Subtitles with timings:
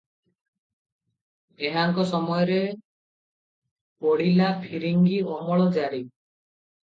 [1.69, 2.57] ଏହାଙ୍କ ସମୟରେ
[4.05, 6.01] ପଡ଼ିଲା ଫିରିଙ୍ଗୀ ଅମଳ ଜାରି।